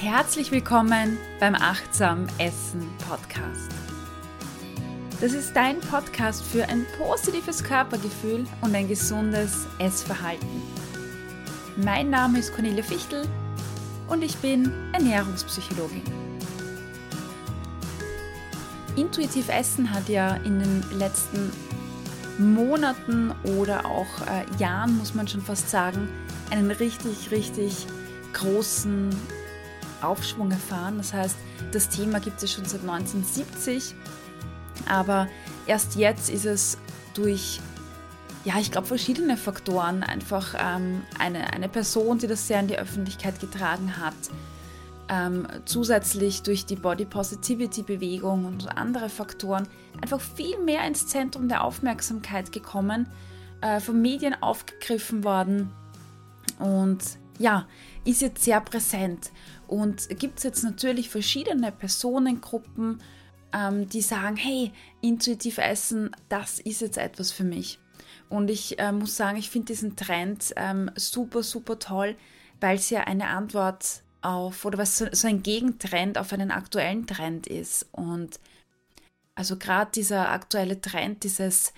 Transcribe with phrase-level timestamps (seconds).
[0.00, 3.68] Herzlich willkommen beim Achtsam Essen Podcast.
[5.20, 10.62] Das ist dein Podcast für ein positives Körpergefühl und ein gesundes Essverhalten.
[11.78, 13.26] Mein Name ist Cornelia Fichtel
[14.06, 16.04] und ich bin Ernährungspsychologin.
[18.94, 21.50] Intuitiv Essen hat ja in den letzten
[22.38, 26.08] Monaten oder auch äh, Jahren, muss man schon fast sagen,
[26.52, 27.84] einen richtig, richtig
[28.32, 29.10] großen
[30.02, 30.98] Aufschwung erfahren.
[30.98, 31.36] Das heißt,
[31.72, 33.94] das Thema gibt es schon seit 1970,
[34.88, 35.28] aber
[35.66, 36.78] erst jetzt ist es
[37.14, 37.60] durch,
[38.44, 42.78] ja, ich glaube, verschiedene Faktoren einfach ähm, eine, eine Person, die das sehr in die
[42.78, 44.14] Öffentlichkeit getragen hat,
[45.08, 49.66] ähm, zusätzlich durch die Body Positivity Bewegung und andere Faktoren
[50.02, 53.08] einfach viel mehr ins Zentrum der Aufmerksamkeit gekommen,
[53.60, 55.70] äh, von Medien aufgegriffen worden
[56.58, 57.02] und
[57.38, 57.66] ja,
[58.04, 59.30] ist jetzt sehr präsent.
[59.68, 63.00] Und gibt es jetzt natürlich verschiedene Personengruppen,
[63.52, 67.78] ähm, die sagen, hey, intuitiv essen, das ist jetzt etwas für mich.
[68.28, 72.16] Und ich äh, muss sagen, ich finde diesen Trend ähm, super, super toll,
[72.60, 77.06] weil es ja eine Antwort auf, oder was so, so ein Gegentrend auf einen aktuellen
[77.06, 77.86] Trend ist.
[77.92, 78.40] Und
[79.34, 81.72] also gerade dieser aktuelle Trend, dieses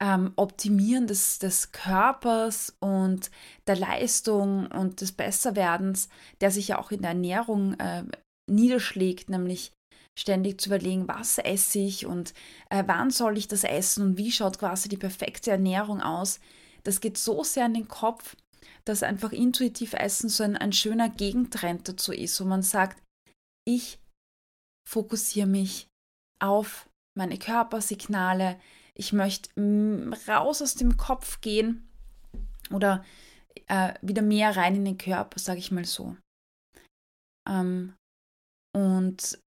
[0.00, 3.30] ähm, Optimieren des, des Körpers und
[3.66, 6.08] der Leistung und des Besserwerdens,
[6.40, 8.04] der sich ja auch in der Ernährung äh,
[8.50, 9.72] niederschlägt, nämlich
[10.18, 12.34] ständig zu überlegen, was esse ich und
[12.70, 16.40] äh, wann soll ich das essen und wie schaut quasi die perfekte Ernährung aus.
[16.82, 18.36] Das geht so sehr in den Kopf,
[18.84, 23.02] dass einfach intuitiv Essen so ein, ein schöner Gegentrend dazu ist, wo man sagt,
[23.66, 23.98] ich
[24.88, 25.86] fokussiere mich
[26.42, 28.58] auf meine Körpersignale,
[29.00, 31.88] ich möchte mm, raus aus dem Kopf gehen
[32.70, 33.02] oder
[33.66, 36.18] äh, wieder mehr rein in den Körper, sage ich mal so.
[37.48, 37.94] Ähm,
[38.76, 39.38] und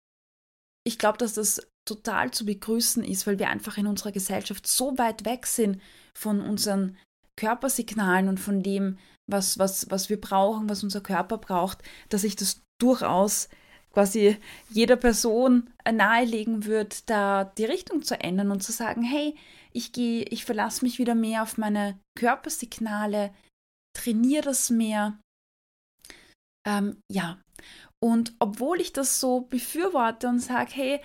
[0.85, 4.97] ich glaube, dass das total zu begrüßen ist, weil wir einfach in unserer Gesellschaft so
[4.97, 5.79] weit weg sind
[6.17, 6.97] von unseren
[7.39, 8.97] Körpersignalen und von dem,
[9.29, 13.49] was, was, was wir brauchen, was unser Körper braucht, dass ich das durchaus
[13.93, 14.37] quasi
[14.69, 19.35] jeder Person nahelegen wird, da die Richtung zu ändern und zu sagen, hey,
[19.71, 23.33] ich gehe, ich verlasse mich wieder mehr auf meine Körpersignale,
[23.95, 25.19] trainiere das mehr.
[26.67, 27.39] Ähm, ja,
[28.03, 30.99] und obwohl ich das so befürworte und sage, hey,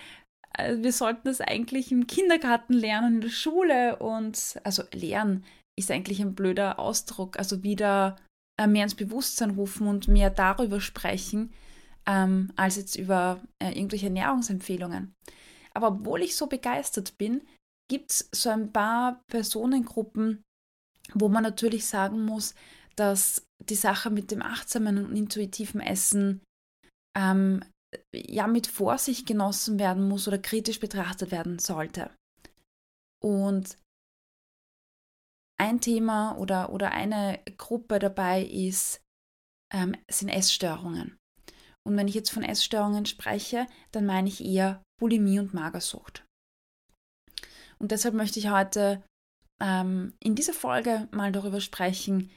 [0.57, 5.45] äh, wir sollten das eigentlich im Kindergarten lernen, in der Schule und also lernen
[5.77, 8.17] ist eigentlich ein blöder Ausdruck, also wieder
[8.59, 11.53] äh, mehr ins Bewusstsein rufen und mehr darüber sprechen,
[12.09, 15.13] ähm, als jetzt über äh, irgendwelche Ernährungsempfehlungen.
[15.75, 17.47] Aber obwohl ich so begeistert bin,
[17.87, 20.41] gibt es so ein paar Personengruppen,
[21.13, 22.55] wo man natürlich sagen muss,
[22.95, 26.41] dass die Sache mit dem achtsamen und intuitiven Essen
[27.15, 27.63] ähm,
[28.13, 32.11] ja mit Vorsicht genossen werden muss oder kritisch betrachtet werden sollte.
[33.23, 33.77] Und
[35.59, 39.01] ein Thema oder, oder eine Gruppe dabei ist,
[39.73, 41.18] ähm, sind Essstörungen.
[41.89, 46.23] Und wenn ich jetzt von Essstörungen spreche, dann meine ich eher Bulimie und Magersucht.
[47.79, 49.01] Und deshalb möchte ich heute
[49.59, 52.29] ähm, in dieser Folge mal darüber sprechen,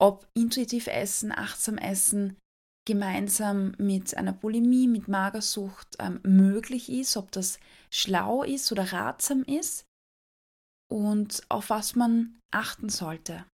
[0.00, 2.36] ob intuitiv Essen, achtsam Essen
[2.84, 7.60] gemeinsam mit einer Bulimie, mit Magersucht ähm, möglich ist, ob das
[7.92, 9.84] schlau ist oder ratsam ist
[10.90, 13.46] und auf was man achten sollte.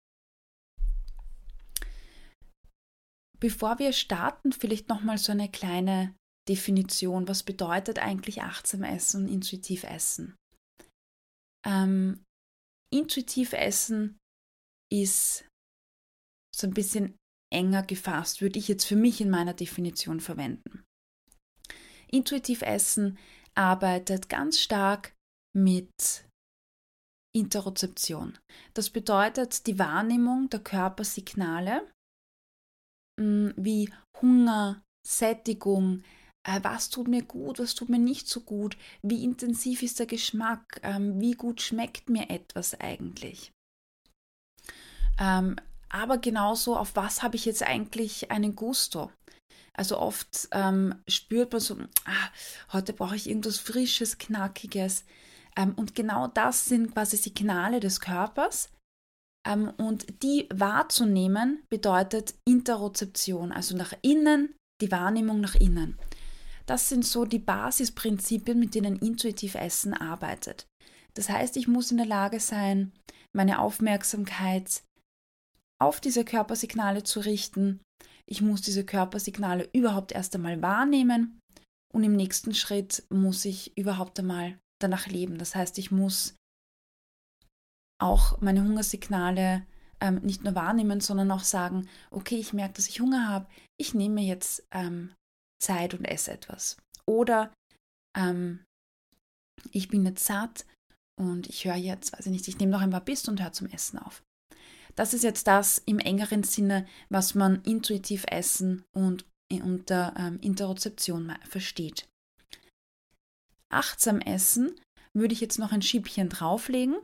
[3.39, 6.15] Bevor wir starten, vielleicht nochmal so eine kleine
[6.47, 7.27] Definition.
[7.27, 10.35] Was bedeutet eigentlich achtsam essen und intuitiv essen?
[11.65, 12.23] Ähm,
[12.93, 14.17] intuitiv essen
[14.91, 15.45] ist
[16.55, 17.17] so ein bisschen
[17.53, 20.83] enger gefasst, würde ich jetzt für mich in meiner Definition verwenden.
[22.09, 23.17] Intuitiv essen
[23.55, 25.13] arbeitet ganz stark
[25.55, 26.25] mit
[27.35, 28.37] Interozeption.
[28.73, 31.91] Das bedeutet die Wahrnehmung der Körpersignale
[33.17, 33.91] wie
[34.21, 36.03] Hunger, Sättigung,
[36.43, 40.05] äh, was tut mir gut, was tut mir nicht so gut, wie intensiv ist der
[40.05, 43.51] Geschmack, ähm, wie gut schmeckt mir etwas eigentlich.
[45.19, 45.55] Ähm,
[45.89, 49.11] aber genauso, auf was habe ich jetzt eigentlich einen Gusto?
[49.73, 52.29] Also oft ähm, spürt man so, ah,
[52.73, 55.05] heute brauche ich irgendwas Frisches, Knackiges.
[55.75, 58.69] Und genau das sind quasi Signale des Körpers,
[59.77, 65.97] und die wahrzunehmen bedeutet Interozeption, also nach innen, die Wahrnehmung nach innen.
[66.65, 70.67] Das sind so die Basisprinzipien, mit denen intuitiv Essen arbeitet.
[71.13, 72.91] Das heißt, ich muss in der Lage sein,
[73.35, 74.83] meine Aufmerksamkeit
[75.79, 77.79] auf diese Körpersignale zu richten,
[78.29, 81.39] Ich muss diese Körpersignale überhaupt erst einmal wahrnehmen
[81.93, 85.37] und im nächsten Schritt muss ich überhaupt einmal danach leben.
[85.37, 86.35] Das heißt, ich muss
[87.99, 89.65] auch meine Hungersignale
[89.99, 93.47] ähm, nicht nur wahrnehmen, sondern auch sagen, okay, ich merke, dass ich Hunger habe,
[93.77, 95.13] ich nehme jetzt ähm,
[95.59, 96.77] Zeit und esse etwas.
[97.05, 97.51] Oder
[98.15, 98.63] ähm,
[99.71, 100.65] ich bin jetzt satt
[101.19, 103.53] und ich höre jetzt, weiß ich nicht, ich nehme noch ein paar Biss und höre
[103.53, 104.23] zum Essen auf.
[104.95, 111.33] Das ist jetzt das im engeren Sinne, was man intuitiv essen und unter ähm, Interozeption
[111.47, 112.07] versteht.
[113.69, 114.75] Achtsam essen
[115.13, 116.95] würde ich jetzt noch ein Schiebchen drauflegen.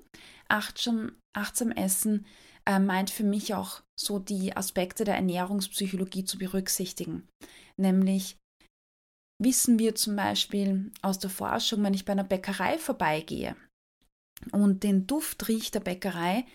[0.47, 2.25] Achtsam, achtsam essen
[2.65, 7.27] äh, meint für mich auch so die Aspekte der Ernährungspsychologie zu berücksichtigen.
[7.77, 8.37] Nämlich
[9.41, 13.55] wissen wir zum Beispiel aus der Forschung, wenn ich bei einer Bäckerei vorbeigehe
[14.51, 16.45] und den Duft riecht der Bäckerei,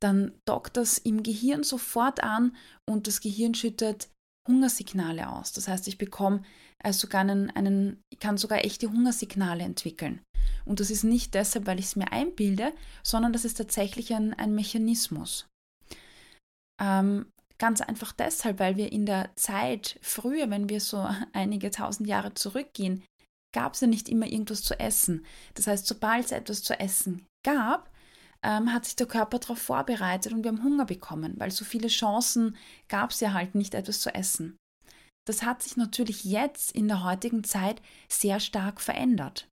[0.00, 2.56] dann dockt das im Gehirn sofort an
[2.88, 4.08] und das Gehirn schüttet
[4.46, 5.52] Hungersignale aus.
[5.52, 6.42] Das heißt, ich bekomme
[6.82, 10.20] äh, sogar einen, einen, kann sogar echte Hungersignale entwickeln.
[10.64, 14.34] Und das ist nicht deshalb, weil ich es mir einbilde, sondern das ist tatsächlich ein,
[14.34, 15.46] ein Mechanismus.
[16.80, 17.26] Ähm,
[17.58, 22.34] ganz einfach deshalb, weil wir in der Zeit früher, wenn wir so einige tausend Jahre
[22.34, 23.02] zurückgehen,
[23.54, 25.24] gab es ja nicht immer irgendwas zu essen.
[25.54, 27.90] Das heißt, sobald es etwas zu essen gab,
[28.44, 31.88] ähm, hat sich der Körper darauf vorbereitet und wir haben Hunger bekommen, weil so viele
[31.88, 32.56] Chancen
[32.88, 34.56] gab es ja halt nicht, etwas zu essen.
[35.26, 39.48] Das hat sich natürlich jetzt in der heutigen Zeit sehr stark verändert.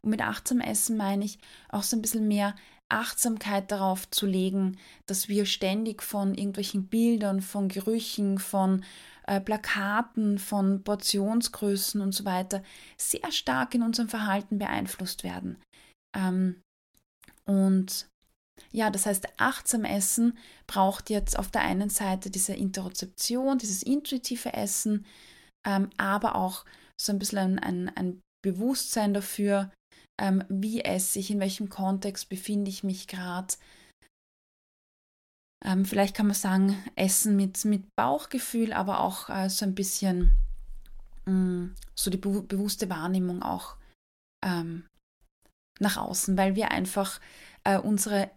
[0.00, 1.38] Und mit achtsam Essen meine ich
[1.68, 2.56] auch so ein bisschen mehr
[2.88, 8.82] Achtsamkeit darauf zu legen, dass wir ständig von irgendwelchen Bildern, von Gerüchen, von
[9.26, 12.62] äh, Plakaten, von Portionsgrößen und so weiter
[12.96, 15.58] sehr stark in unserem Verhalten beeinflusst werden.
[16.16, 16.62] Ähm,
[17.48, 18.08] und
[18.70, 20.36] ja, das heißt, achtsam Essen
[20.66, 25.06] braucht jetzt auf der einen Seite diese Interozeption, dieses intuitive Essen,
[25.66, 26.64] ähm, aber auch
[27.00, 29.72] so ein bisschen ein, ein, ein Bewusstsein dafür,
[30.20, 33.54] ähm, wie esse ich, in welchem Kontext befinde ich mich gerade.
[35.64, 40.32] Ähm, vielleicht kann man sagen, Essen mit, mit Bauchgefühl, aber auch äh, so ein bisschen
[41.26, 43.76] mh, mm, so die be bewusste Wahrnehmung auch
[44.44, 44.86] ähm,
[45.78, 47.20] nach außen, weil wir einfach
[47.64, 48.30] äh, unsere,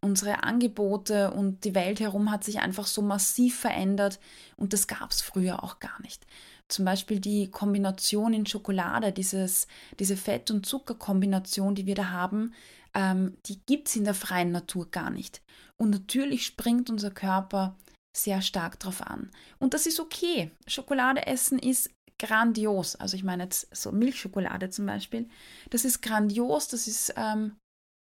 [0.00, 4.20] unsere Angebote und die Welt herum hat sich einfach so massiv verändert
[4.56, 6.26] und das gab es früher auch gar nicht.
[6.68, 9.66] Zum Beispiel die Kombination in Schokolade, dieses,
[9.98, 12.52] diese Fett- und Zuckerkombination, die wir da haben,
[12.94, 15.40] ähm, die gibt es in der freien Natur gar nicht.
[15.78, 17.76] Und natürlich springt unser Körper
[18.16, 19.30] sehr stark drauf an.
[19.58, 20.50] Und das ist okay.
[20.66, 22.96] Schokolade essen ist grandios.
[22.96, 25.28] Also ich meine jetzt so Milchschokolade zum Beispiel.
[25.70, 27.56] Das ist grandios, das ist ähm,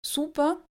[0.05, 0.61] super.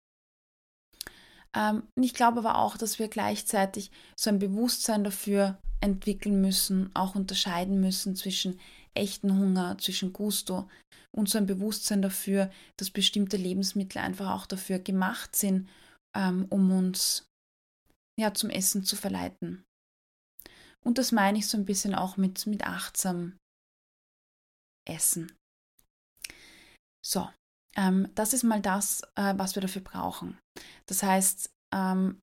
[1.55, 7.15] Ähm, ich glaube aber auch, dass wir gleichzeitig so ein Bewusstsein dafür entwickeln müssen, auch
[7.15, 8.59] unterscheiden müssen zwischen
[8.93, 10.69] echten Hunger, zwischen Gusto
[11.15, 15.69] und so ein Bewusstsein dafür, dass bestimmte Lebensmittel einfach auch dafür gemacht sind,
[16.15, 17.27] ähm, um uns
[18.19, 19.63] ja zum Essen zu verleiten.
[20.85, 23.37] Und das meine ich so ein bisschen auch mit, mit achtsam
[24.87, 25.33] Essen.
[27.03, 27.27] So,
[27.75, 30.37] ähm, das ist mal das, äh, was wir dafür brauchen.
[30.85, 32.19] Das heißt, ähm,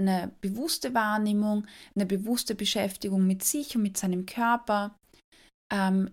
[0.00, 4.98] eine bewusste Wahrnehmung, eine bewusste Beschäftigung mit sich und mit seinem Körper,
[5.72, 6.10] ähm,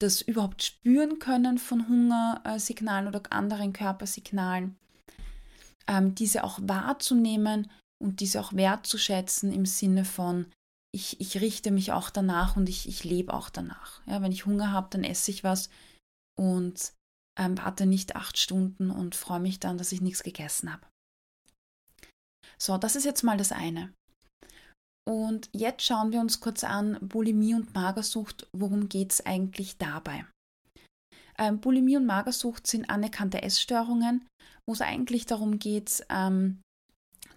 [0.00, 4.76] das überhaupt spüren können von Hungersignalen oder anderen Körpersignalen,
[5.86, 7.70] ähm, diese auch wahrzunehmen
[8.02, 10.52] und diese auch wertzuschätzen im Sinne von,
[10.94, 14.00] ich, ich richte mich auch danach und ich, ich lebe auch danach.
[14.06, 15.68] Ja, wenn ich Hunger habe, dann esse ich was
[16.38, 16.92] und
[17.38, 20.86] ähm, warte nicht acht Stunden und freue mich dann, dass ich nichts gegessen habe.
[22.58, 23.92] So, das ist jetzt mal das eine.
[25.06, 30.24] Und jetzt schauen wir uns kurz an, Bulimie und Magersucht, worum geht es eigentlich dabei?
[31.36, 34.26] Ähm, Bulimie und Magersucht sind anerkannte Essstörungen,
[34.66, 36.62] wo es eigentlich darum geht, ähm,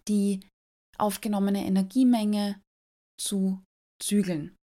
[0.08, 0.42] die
[1.00, 2.62] aufgenommene Energiemenge
[3.20, 3.64] zu
[4.02, 4.56] zügeln.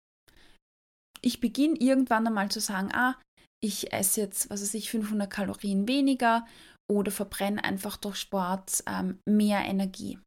[1.21, 3.19] Ich beginne irgendwann einmal zu sagen, ah,
[3.63, 6.45] ich esse jetzt, was weiß ich, 500 Kalorien weniger
[6.91, 10.19] oder verbrenne einfach durch Sport ähm, mehr Energie.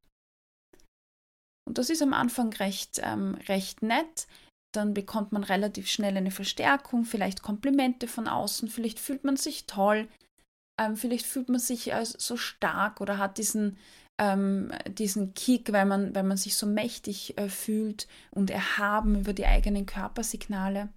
[1.68, 4.26] Und das ist am Anfang recht, ähm, recht nett.
[4.75, 9.66] Dann bekommt man relativ schnell eine Verstärkung, vielleicht Komplimente von außen, vielleicht fühlt man sich
[9.66, 10.09] toll,
[10.80, 13.78] ähm, vielleicht fühlt man sich äh, so stark oder hat diesen,
[14.18, 19.32] ähm, diesen Kick, weil man, weil man sich so mächtig äh, fühlt und erhaben über
[19.32, 20.88] die eigenen Körpersignale.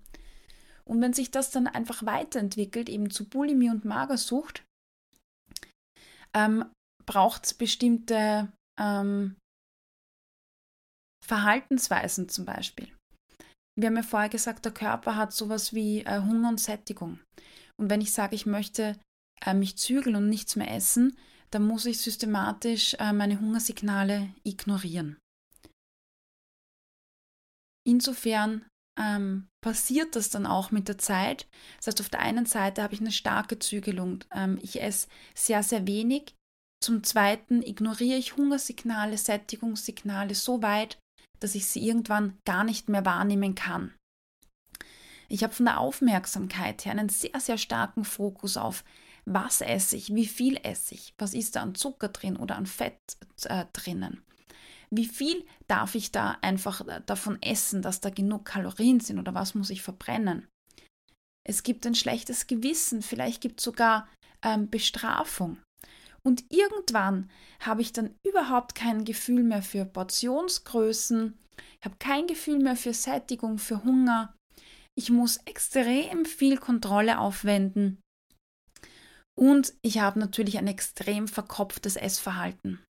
[0.85, 4.63] Und wenn sich das dann einfach weiterentwickelt, eben zu Bulimie und Magersucht,
[6.33, 6.65] ähm,
[7.05, 9.35] braucht es bestimmte ähm,
[11.25, 12.91] Verhaltensweisen zum Beispiel.
[13.75, 17.19] wir haben ja vorher gesagt, der Körper hat sowas wie äh, Hunger und Sättigung.
[17.77, 18.99] Und wenn ich sage, ich möchte
[19.45, 21.15] äh, mich zügeln und nichts mehr essen,
[21.51, 25.17] dann muss ich systematisch äh, meine Hungersignale ignorieren.
[27.87, 28.65] Insofern
[28.99, 31.47] ähm, passiert das dann auch mit der Zeit.
[31.77, 34.23] Das heißt, auf der einen Seite habe ich eine starke Zügelung.
[34.31, 36.35] Ähm, ich esse sehr, sehr wenig.
[36.83, 40.99] Zum Zweiten ignoriere ich Hungersignale, Sättigungssignale so weit,
[41.39, 43.95] dass ich sie irgendwann gar nicht mehr wahrnehmen kann.
[45.29, 48.83] Ich habe von der Aufmerksamkeit her einen sehr, sehr starken Fokus auf,
[49.33, 52.65] was esse ich, wie viel esse ich, was ist da an Zucker drin oder an
[52.65, 52.99] Fett
[53.45, 54.23] äh, drinnen.
[54.91, 59.33] Wie viel darf ich da einfach äh, davon essen, dass da genug Kalorien sind oder
[59.33, 60.47] was muss ich verbrennen?
[61.47, 64.07] Es gibt ein schlechtes Gewissen, vielleicht gibt es sogar
[64.41, 65.59] ähm, Bestrafung.
[66.23, 71.37] Und irgendwann habe ich dann überhaupt kein Gefühl mehr für Portionsgrößen,
[71.79, 74.35] ich habe kein Gefühl mehr für Sättigung, für Hunger.
[74.97, 78.01] Ich muss extrem viel Kontrolle aufwenden.
[79.39, 82.83] Und ich habe natürlich ein extrem verkopftes Essverhalten.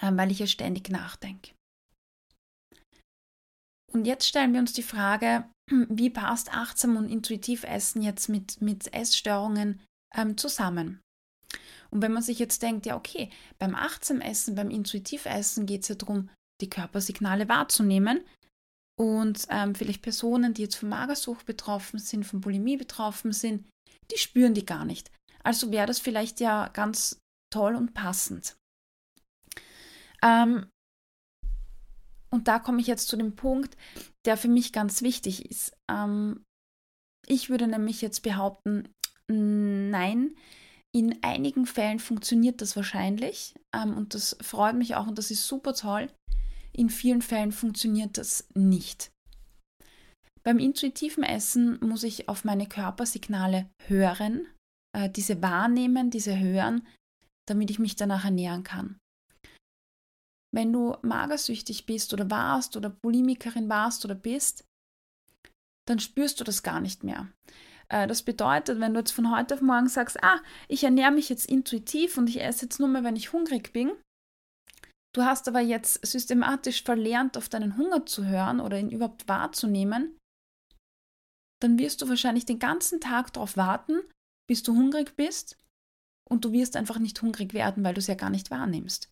[0.00, 1.52] Ähm, weil ich ja ständig nachdenke.
[3.92, 5.50] Und jetzt stellen wir uns die Frage,
[5.88, 9.80] wie passt achtsam und intuitiv Essen jetzt mit, mit Essstörungen
[10.14, 11.00] ähm, zusammen?
[11.90, 13.28] Und wenn man sich jetzt denkt, ja, okay,
[13.58, 16.30] beim achtsam Essen, beim intuitiv Essen geht es ja darum,
[16.60, 18.24] die Körpersignale wahrzunehmen.
[18.96, 23.66] Und ähm, vielleicht Personen, die jetzt von Magersucht betroffen sind, von Bulimie betroffen sind,
[24.12, 25.10] die spüren die gar nicht.
[25.42, 27.18] Also wäre das vielleicht ja ganz
[27.52, 28.56] toll und passend.
[30.22, 30.66] Ähm,
[32.30, 33.76] und da komme ich jetzt zu dem Punkt,
[34.24, 35.76] der für mich ganz wichtig ist.
[35.90, 36.44] Ähm,
[37.26, 38.88] ich würde nämlich jetzt behaupten,
[39.28, 40.34] nein,
[40.92, 45.46] in einigen Fällen funktioniert das wahrscheinlich ähm, und das freut mich auch und das ist
[45.46, 46.08] super toll.
[46.72, 49.10] In vielen Fällen funktioniert das nicht.
[50.42, 54.46] Beim intuitiven Essen muss ich auf meine Körpersignale hören,
[54.96, 56.86] äh, diese wahrnehmen, diese hören,
[57.48, 58.98] damit ich mich danach ernähren kann.
[60.52, 64.64] Wenn du magersüchtig bist oder warst oder Bulimikerin warst oder bist,
[65.88, 67.32] dann spürst du das gar nicht mehr.
[67.88, 71.28] Äh, das bedeutet, wenn du jetzt von heute auf morgen sagst, ah, ich ernähre mich
[71.28, 73.92] jetzt intuitiv und ich esse jetzt nur mehr, wenn ich hungrig bin,
[75.14, 80.16] du hast aber jetzt systematisch verlernt, auf deinen Hunger zu hören oder ihn überhaupt wahrzunehmen,
[81.60, 84.00] dann wirst du wahrscheinlich den ganzen Tag darauf warten,
[84.50, 85.56] bis du hungrig bist
[86.28, 89.08] und du wirst einfach nicht hungrig werden, weil du es ja gar nicht wahrnimmst.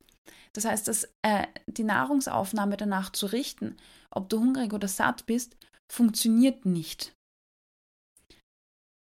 [0.53, 3.77] Das heißt, dass, äh, die Nahrungsaufnahme danach zu richten,
[4.11, 5.57] ob du hungrig oder satt bist,
[5.89, 7.15] funktioniert nicht.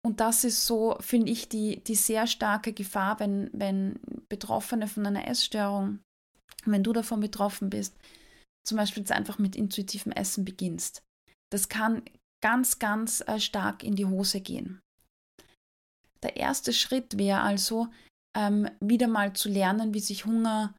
[0.04, 5.06] Und das ist so, finde ich, die, die sehr starke Gefahr, wenn, wenn Betroffene von
[5.06, 6.00] einer Essstörung,
[6.64, 7.94] wenn du davon betroffen bist,
[8.66, 11.04] zum Beispiel jetzt einfach mit intuitivem Essen beginnst.
[11.52, 12.02] Das kann
[12.42, 14.80] ganz, ganz äh, stark in die Hose gehen.
[16.24, 17.86] Der erste Schritt wäre also,
[18.36, 20.74] ähm, wieder mal zu lernen, wie sich Hunger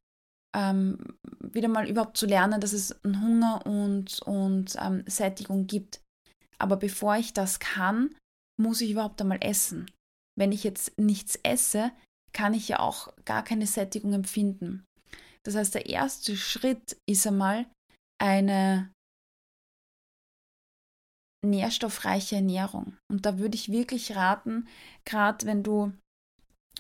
[0.56, 0.98] ähm,
[1.40, 6.02] wieder mal überhaupt zu lernen, dass es einen Hunger und, und ähm, Sättigung gibt.
[6.58, 8.16] Aber bevor ich das kann,
[8.60, 9.92] muss ich überhaupt einmal essen.
[10.38, 11.92] Wenn ich jetzt nichts esse,
[12.34, 14.86] kann ich ja auch gar keine Sättigung empfinden.
[15.44, 17.66] Das heißt, der erste Schritt ist einmal
[18.22, 18.92] eine
[21.46, 22.98] nährstoffreiche Ernährung.
[23.10, 24.68] Und da würde ich wirklich raten,
[25.06, 25.92] gerade wenn du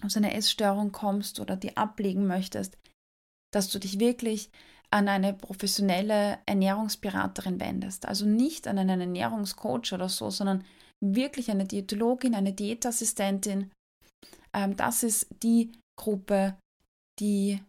[0.03, 2.77] aus einer Essstörung kommst oder die ablegen möchtest,
[3.53, 4.49] dass du dich wirklich
[4.91, 8.05] an eine professionelle Ernährungsberaterin wendest.
[8.05, 10.63] Also nicht an einen Ernährungscoach oder so, sondern
[11.03, 13.71] wirklich eine Diätologin, eine Diätassistentin.
[14.53, 16.57] Ähm, das ist die Gruppe,
[17.19, 17.61] die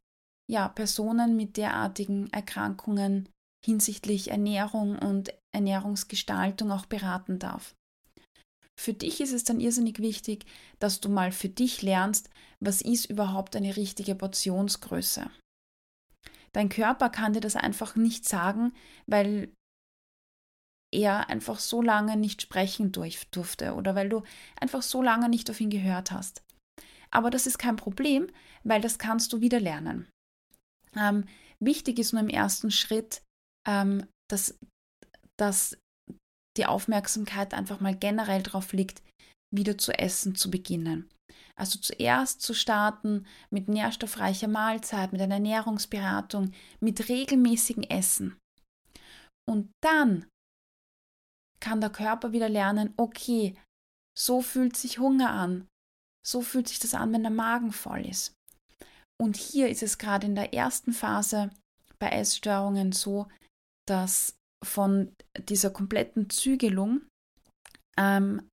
[0.51, 3.29] ja, Personen mit derartigen Erkrankungen
[3.65, 7.75] hinsichtlich Ernährung und Ernährungsgestaltung auch beraten darf.
[8.79, 10.45] Für dich ist es dann irrsinnig wichtig,
[10.79, 15.31] dass du mal für dich lernst, was ist überhaupt eine richtige Portionsgröße.
[16.53, 18.73] Dein Körper kann dir das einfach nicht sagen,
[19.07, 19.53] weil
[20.93, 24.23] er einfach so lange nicht sprechen durch, durfte oder weil du
[24.61, 26.43] einfach so lange nicht auf ihn gehört hast.
[27.11, 28.29] Aber das ist kein Problem,
[28.65, 30.09] weil das kannst du wieder lernen.
[30.95, 31.25] Ähm,
[31.61, 33.23] wichtig ist nur im ersten Schritt,
[33.67, 34.59] ähm, dass,
[35.39, 35.77] dass
[36.57, 39.03] die Aufmerksamkeit einfach mal generell darauf liegt,
[39.55, 41.09] wieder zu essen zu beginnen.
[41.59, 48.39] Also zuerst zu starten mit nährstoffreicher Mahlzeit, mit einer Ernährungsberatung, mit regelmäßigem Essen.
[49.49, 50.27] Und dann
[51.61, 53.57] kann der Körper wieder lernen, okay,
[54.19, 55.67] so fühlt sich Hunger an,
[56.27, 58.35] so fühlt sich das an, wenn der Magen voll ist.
[59.21, 61.51] Und hier ist es gerade in der ersten Phase
[61.99, 63.29] bei Essstörungen so,
[63.89, 67.03] dass von dieser kompletten Zügelung,
[67.99, 68.49] ähm,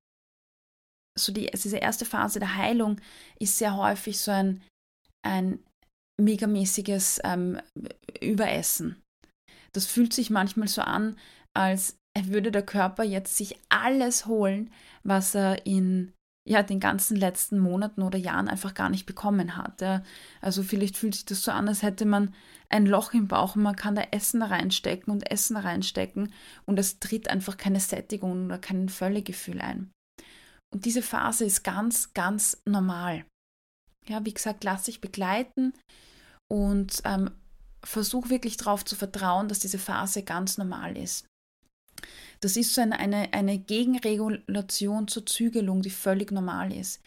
[1.17, 2.99] so die, also diese erste Phase der Heilung
[3.39, 4.63] ist sehr häufig so ein,
[5.25, 5.59] ein
[6.19, 7.59] megamäßiges ähm,
[8.21, 9.01] Überessen.
[9.73, 11.17] Das fühlt sich manchmal so an,
[11.55, 14.71] als würde der Körper jetzt sich alles holen,
[15.03, 16.13] was er in
[16.45, 19.81] ja, den ganzen letzten Monaten oder Jahren einfach gar nicht bekommen hat.
[19.81, 20.03] Ja.
[20.41, 22.33] Also vielleicht fühlt sich das so an, als hätte man
[22.69, 26.33] ein Loch im Bauch und man kann da Essen reinstecken und Essen reinstecken
[26.65, 29.91] und es tritt einfach keine Sättigung oder kein Völlegefühl ein.
[30.73, 33.25] Und diese Phase ist ganz, ganz normal.
[34.07, 35.73] Ja, wie gesagt, lass dich begleiten
[36.51, 37.29] und ähm,
[37.85, 41.25] versuch wirklich darauf zu vertrauen, dass diese Phase ganz normal ist.
[42.39, 47.01] Das ist so eine, eine, eine Gegenregulation zur Zügelung, die völlig normal ist.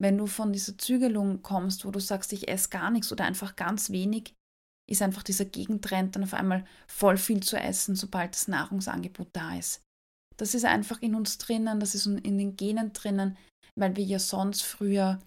[0.00, 3.54] Wenn du von dieser Zügelung kommst, wo du sagst, ich esse gar nichts oder einfach
[3.56, 4.34] ganz wenig,
[4.90, 9.56] ist einfach dieser Gegentrend dann auf einmal voll viel zu essen, sobald das Nahrungsangebot da
[9.56, 9.80] ist.
[10.36, 13.36] Das ist einfach in uns drinnen, das ist in den Genen drinnen,
[13.78, 15.20] weil wir ja sonst früher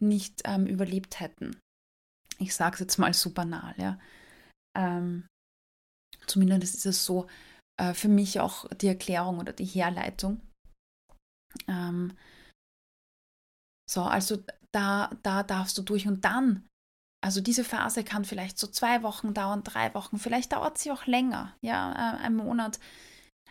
[0.00, 1.56] nicht ähm, überlebt hätten.
[2.38, 3.98] Ich sage es jetzt mal so banal, ja.
[4.76, 5.26] Ähm,
[6.26, 7.26] zumindest ist es so,
[7.80, 10.40] äh, für mich auch die Erklärung oder die Herleitung.
[11.68, 12.16] Ähm,
[13.88, 16.66] so, also da, da darfst du durch und dann,
[17.24, 21.06] also diese Phase kann vielleicht so zwei Wochen dauern, drei Wochen, vielleicht dauert sie auch
[21.06, 22.78] länger, ja, äh, ein Monat.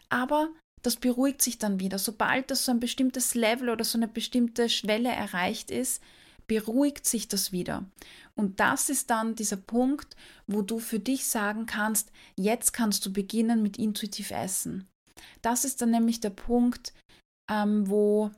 [0.09, 0.49] Aber
[0.83, 1.97] das beruhigt sich dann wieder.
[1.97, 6.03] Sobald das so ein bestimmtes Level oder so eine bestimmte Schwelle erreicht ist,
[6.53, 7.85] beruhigt sich das wieder.
[8.35, 10.15] Und das ist dann dieser Punkt,
[10.47, 14.87] wo du für dich sagen kannst, jetzt kannst du beginnen mit intuitiv Essen.
[15.41, 16.93] Das ist dann nämlich der Punkt,
[17.49, 18.31] ähm, wo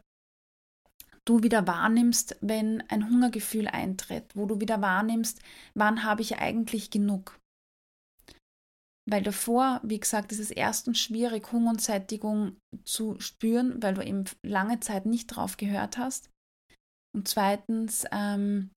[1.25, 5.41] du wieder wahrnimmst, wenn ein Hungergefühl eintritt, wo du wieder wahrnimmst,
[5.73, 7.39] wann habe ich eigentlich genug.
[9.07, 14.03] Weil davor, wie gesagt, ist es erstens schwierig, Hunger und Sättigung zu spüren, weil du
[14.03, 16.29] eben lange Zeit nicht drauf gehört hast.
[17.15, 18.71] Und zweitens ähm,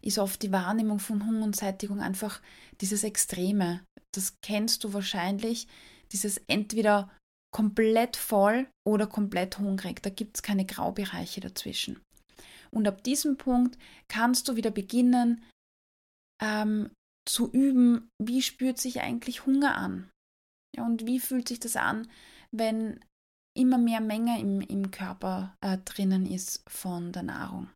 [0.00, 2.40] ist oft die Wahrnehmung von Hunger und Sättigung einfach
[2.80, 3.84] dieses Extreme.
[4.14, 5.68] Das kennst du wahrscheinlich,
[6.10, 7.10] dieses entweder
[7.54, 10.02] komplett voll oder komplett hungrig.
[10.02, 12.00] Da gibt es keine Graubereiche dazwischen.
[12.70, 13.78] Und ab diesem Punkt
[14.08, 15.44] kannst du wieder beginnen
[16.42, 16.90] ähm,
[17.28, 20.10] zu üben, wie spürt sich eigentlich Hunger an?
[20.74, 22.08] Ja, und wie fühlt sich das an,
[22.50, 23.00] wenn
[23.56, 27.70] immer mehr Menge im, im Körper äh, drinnen ist von der Nahrung.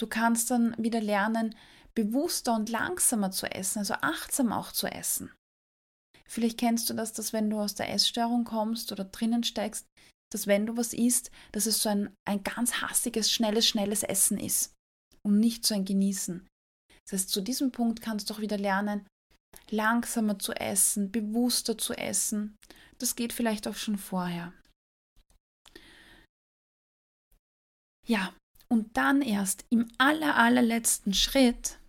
[0.00, 1.54] Du kannst dann wieder lernen,
[1.94, 5.30] bewusster und langsamer zu essen, also achtsam auch zu essen.
[6.26, 9.86] Vielleicht kennst du das, dass wenn du aus der Essstörung kommst oder drinnen steigst,
[10.32, 14.38] dass wenn du was isst, dass es so ein, ein ganz hassiges, schnelles, schnelles Essen
[14.38, 14.72] ist
[15.22, 16.48] und nicht so ein Genießen.
[17.04, 19.06] Das heißt, zu diesem Punkt kannst du auch wieder lernen,
[19.70, 22.56] langsamer zu essen, bewusster zu essen.
[23.02, 24.52] Das geht vielleicht auch schon vorher.
[28.06, 28.32] Ja,
[28.68, 31.80] und dann erst im aller, allerletzten Schritt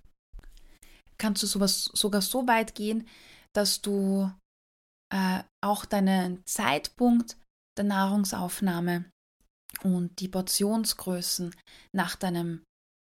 [1.19, 3.07] kannst du sowas sogar so weit gehen,
[3.55, 4.33] dass du
[5.13, 7.37] äh, auch deinen Zeitpunkt
[7.77, 9.05] der Nahrungsaufnahme
[9.83, 11.55] und die Portionsgrößen
[11.95, 12.63] nach deinem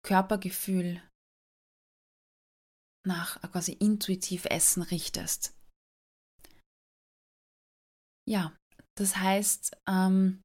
[0.04, 1.00] Körpergefühl
[3.06, 5.54] nach quasi intuitiv Essen richtest.
[8.28, 8.52] Ja,
[8.96, 10.40] das heißt, ähm,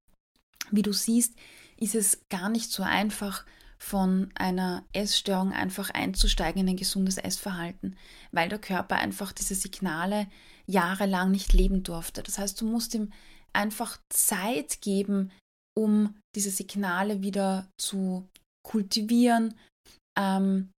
[0.71, 1.35] wie du siehst,
[1.77, 3.45] ist es gar nicht so einfach,
[3.79, 7.95] von einer Essstörung einfach einzusteigen in ein gesundes Essverhalten,
[8.31, 10.27] weil der Körper einfach diese Signale
[10.65, 12.23] jahrelang nicht leben durfte.
[12.23, 13.13] Das heißt, du musst ihm
[13.53, 15.31] einfach Zeit geben,
[15.77, 18.27] um diese Signale wieder zu
[18.65, 19.53] kultivieren,
[20.17, 20.71] ähm,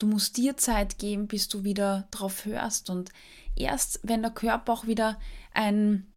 [0.00, 2.88] Du musst dir Zeit geben, bis du wieder drauf hörst.
[2.88, 3.12] Und
[3.54, 5.20] erst wenn der Körper auch wieder
[5.52, 6.09] ein,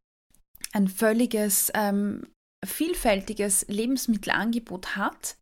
[0.74, 2.28] ein völliges, ähm,
[2.66, 5.38] vielfältiges Lebensmittelangebot hat,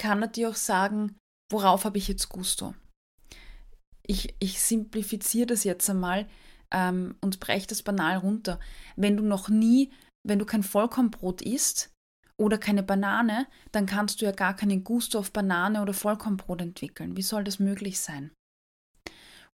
[0.00, 1.16] kann er dir auch sagen,
[1.50, 2.74] worauf habe ich jetzt Gusto.
[4.06, 6.28] Ich, ich simplifiziere das jetzt einmal
[6.72, 8.60] ähm, und breche das banal runter.
[8.96, 9.92] Wenn du noch nie,
[10.26, 11.94] wenn du kein Vollkornbrot isst,
[12.36, 17.16] oder keine Banane, dann kannst du ja gar keinen Gusto auf Banane oder Vollkornbrot entwickeln.
[17.16, 18.32] Wie soll das möglich sein?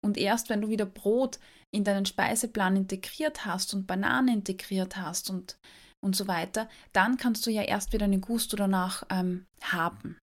[0.03, 1.39] Und erst wenn du wieder Brot
[1.71, 5.57] in deinen Speiseplan integriert hast und Banane integriert hast und,
[6.03, 10.17] und so weiter, dann kannst du ja erst wieder einen Gusto danach ähm, haben.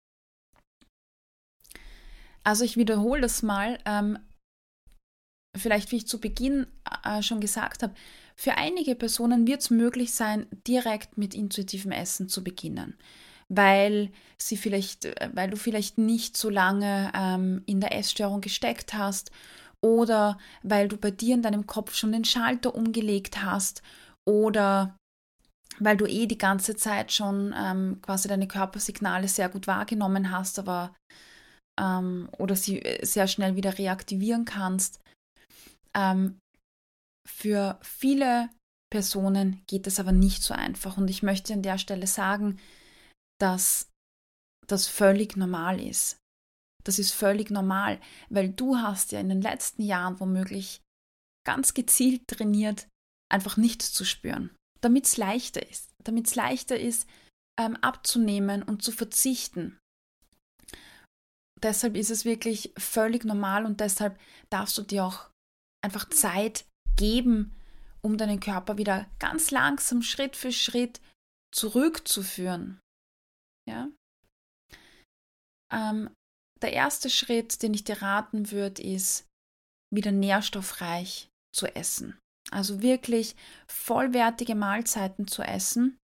[2.44, 4.20] Also ich wiederhole das mal, ähm,
[5.58, 6.68] vielleicht wie ich zu Beginn
[7.04, 7.96] äh, schon gesagt habe,
[8.36, 12.98] für einige Personen wird es möglich sein, direkt mit intuitivem Essen zu beginnen,
[13.48, 18.94] weil sie vielleicht, äh, weil du vielleicht nicht so lange ähm, in der Essstörung gesteckt
[18.94, 19.32] hast
[19.82, 23.82] oder weil du bei dir in deinem Kopf schon den Schalter umgelegt hast
[24.28, 24.98] oder
[25.80, 30.60] weil du eh die ganze Zeit schon ähm, quasi deine Körpersignale sehr gut wahrgenommen hast,
[30.60, 30.96] aber
[31.80, 35.02] ähm, oder sie äh, sehr schnell wieder reaktivieren kannst.
[35.94, 36.40] Ähm,
[37.28, 38.50] für viele
[38.92, 42.60] Personen geht es aber nicht so einfach und ich möchte an der Stelle sagen,
[43.42, 43.90] dass
[44.68, 46.18] das völlig normal ist.
[46.86, 50.82] Das ist völlig normal, weil du hast ja in den letzten Jahren womöglich
[51.46, 52.88] ganz gezielt trainiert,
[53.32, 57.08] einfach nichts zu spüren, damit es leichter ist, damit es leichter ist,
[57.60, 59.80] ähm, abzunehmen und zu verzichten.
[61.62, 64.20] Deshalb ist es wirklich völlig normal und deshalb
[64.50, 65.30] darfst du dir auch
[65.84, 67.56] einfach Zeit geben,
[68.02, 71.02] um deinen Körper wieder ganz langsam Schritt für Schritt
[71.52, 72.80] zurückzuführen.
[73.68, 73.90] Ja?
[75.72, 76.10] Ähm,
[76.62, 79.26] der erste Schritt, den ich dir raten würde, ist,
[79.94, 82.18] wieder nährstoffreich zu essen.
[82.52, 83.36] Also wirklich
[83.68, 85.98] vollwertige Mahlzeiten zu essen.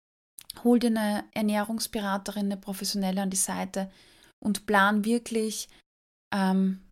[0.64, 3.90] Hol dir eine Ernährungsberaterin, eine Professionelle an die Seite
[4.42, 5.68] und plan wirklich
[6.34, 6.88] ähm,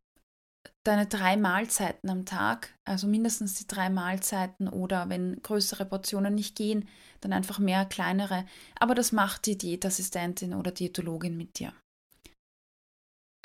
[0.85, 6.57] deine drei Mahlzeiten am Tag, also mindestens die drei Mahlzeiten oder wenn größere Portionen nicht
[6.57, 6.89] gehen,
[7.21, 8.47] dann einfach mehr kleinere.
[8.79, 11.73] Aber das macht die Diätassistentin oder Diätologin mit dir.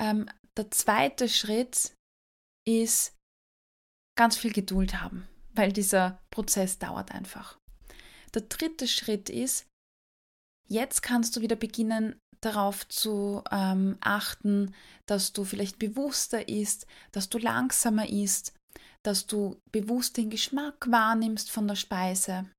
[0.02, 1.96] Ähm, der zweite Schritt
[2.68, 3.16] ist
[4.18, 7.58] ganz viel Geduld haben, weil dieser Prozess dauert einfach.
[8.34, 9.68] Der dritte Schritt ist,
[10.68, 14.74] jetzt kannst du wieder beginnen, darauf zu ähm, achten,
[15.06, 18.54] dass du vielleicht bewusster isst, dass du langsamer isst,
[19.04, 22.50] dass du bewusst den Geschmack wahrnimmst von der Speise.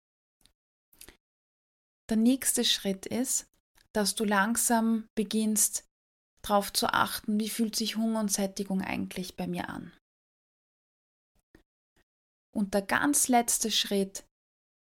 [2.09, 3.47] Der nächste Schritt ist,
[3.93, 5.85] dass du langsam beginnst,
[6.43, 9.93] darauf zu achten, wie fühlt sich Hunger und Sättigung eigentlich bei mir an.
[12.55, 14.25] Und der ganz letzte Schritt,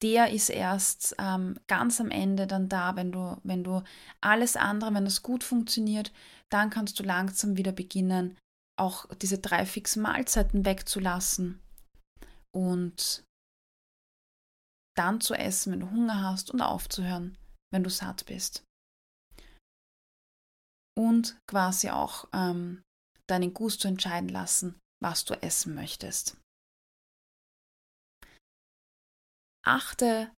[0.02, 3.84] der ist erst ähm, ganz am Ende dann da, wenn du, wenn du
[4.22, 6.12] alles andere, wenn es gut funktioniert,
[6.50, 8.38] dann kannst du langsam wieder beginnen,
[8.80, 11.62] auch diese drei fixen Mahlzeiten wegzulassen
[12.52, 13.24] und
[14.96, 17.38] dann zu essen, wenn du Hunger hast und aufzuhören,
[17.72, 18.64] wenn du satt bist
[20.98, 22.84] und quasi auch ähm,
[23.28, 26.38] deinen Gusto entscheiden lassen, was du essen möchtest.
[29.66, 30.32] Achte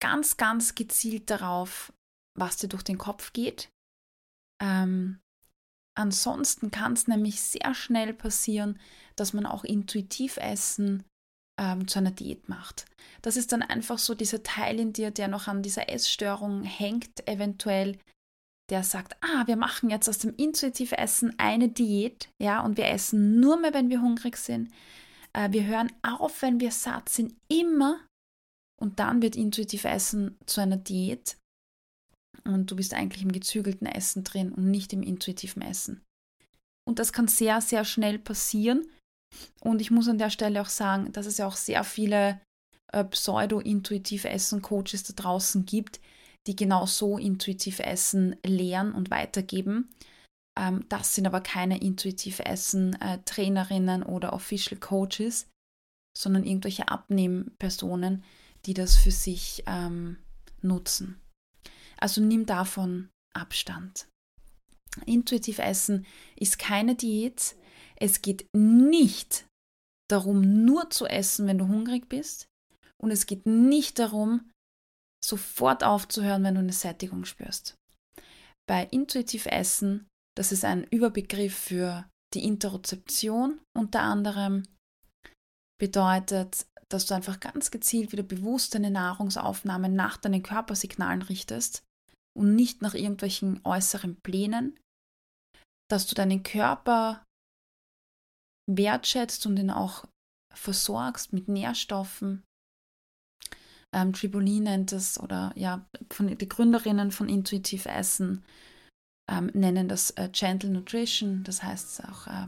[0.00, 1.92] ganz, ganz gezielt darauf,
[2.38, 3.70] was dir durch den Kopf geht.
[4.62, 5.20] Ähm,
[5.98, 8.80] ansonsten kann es nämlich sehr schnell passieren,
[9.16, 11.04] dass man auch intuitiv Essen
[11.60, 12.86] ähm, zu einer Diät macht.
[13.22, 17.28] Das ist dann einfach so dieser Teil in dir, der noch an dieser Essstörung hängt,
[17.28, 17.98] eventuell,
[18.70, 22.86] der sagt, ah, wir machen jetzt aus dem intuitiven Essen eine Diät, ja, und wir
[22.86, 24.70] essen nur mehr, wenn wir hungrig sind.
[25.32, 28.00] Äh, wir hören auf, wenn wir satt sind, immer.
[28.80, 31.36] Und dann wird intuitiv Essen zu einer Diät.
[32.44, 36.00] Und du bist eigentlich im gezügelten Essen drin und nicht im intuitiven Essen.
[36.88, 38.86] Und das kann sehr, sehr schnell passieren.
[39.60, 42.40] Und ich muss an der Stelle auch sagen, dass es ja auch sehr viele
[42.92, 46.00] äh, pseudo-intuitiv Essen-Coaches da draußen gibt,
[46.50, 49.88] die genau so intuitiv Essen lehren und weitergeben.
[50.58, 55.46] Ähm, das sind aber keine intuitiv Essen-Trainerinnen äh, oder Official Coaches,
[56.18, 58.24] sondern irgendwelche Abnehmpersonen,
[58.66, 60.16] die das für sich ähm,
[60.60, 61.20] nutzen.
[61.98, 64.08] Also nimm davon Abstand.
[65.06, 67.54] Intuitiv Essen ist keine Diät.
[67.94, 69.46] Es geht nicht
[70.10, 72.48] darum, nur zu essen, wenn du hungrig bist.
[72.96, 74.49] Und es geht nicht darum,
[75.30, 77.76] sofort aufzuhören, wenn du eine Sättigung spürst.
[78.68, 84.64] Bei intuitiv Essen, das ist ein Überbegriff für die Interozeption unter anderem,
[85.80, 91.82] bedeutet, dass du einfach ganz gezielt wieder bewusst deine Nahrungsaufnahme nach deinen Körpersignalen richtest
[92.36, 94.78] und nicht nach irgendwelchen äußeren Plänen,
[95.90, 97.24] dass du deinen Körper
[98.68, 100.06] wertschätzt und ihn auch
[100.54, 102.44] versorgst mit Nährstoffen,
[103.92, 108.44] ähm, Triboli nennt es, oder ja, von, die Gründerinnen von Intuitiv Essen
[109.28, 112.46] ähm, nennen das äh, Gentle Nutrition, das heißt auch äh,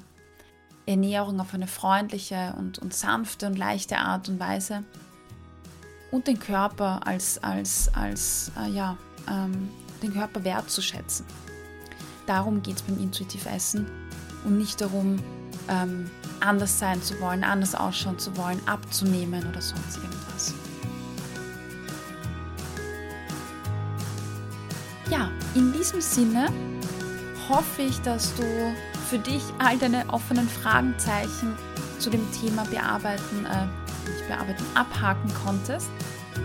[0.86, 4.84] Ernährung auf eine freundliche und, und sanfte und leichte Art und Weise.
[6.10, 9.70] Und den Körper als, als, als äh, ja, ähm,
[10.02, 11.24] den Körper wertzuschätzen.
[12.26, 13.86] Darum geht es beim Intuitiv Essen
[14.44, 15.18] und nicht darum,
[15.68, 20.54] ähm, anders sein zu wollen, anders ausschauen zu wollen, abzunehmen oder sonst irgendwas.
[25.12, 26.48] Ja, in diesem Sinne
[27.46, 28.42] hoffe ich, dass du
[29.10, 31.54] für dich all deine offenen Fragenzeichen
[31.98, 33.66] zu dem Thema bearbeiten, äh,
[34.26, 35.90] bearbeiten, abhaken konntest.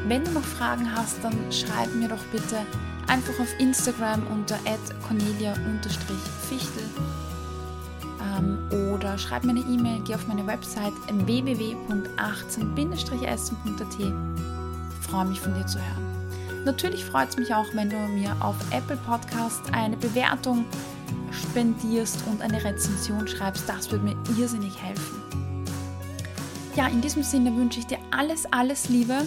[0.05, 2.57] Wenn du noch Fragen hast, dann schreib mir doch bitte
[3.07, 4.59] einfach auf Instagram unter
[5.07, 6.83] cornelia-fichtel
[8.21, 8.59] ähm,
[8.91, 13.99] oder schreib mir eine E-Mail, geh auf meine Website www.18-essen.at.
[13.99, 14.13] Ich
[15.09, 16.06] freue mich von dir zu hören.
[16.67, 20.65] Natürlich freut es mich auch, wenn du mir auf Apple Podcast eine Bewertung
[21.31, 23.69] spendierst und eine Rezension schreibst.
[23.69, 25.63] Das würde mir irrsinnig helfen.
[26.75, 29.25] Ja, in diesem Sinne wünsche ich dir alles, alles Liebe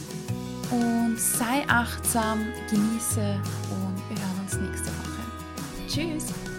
[0.70, 5.88] und sei achtsam, genieße und wir hören uns nächste Woche.
[5.88, 6.49] Tschüss!